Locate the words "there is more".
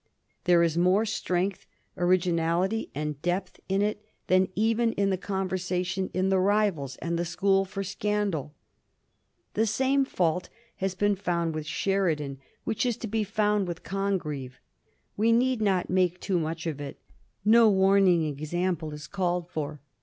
0.45-1.05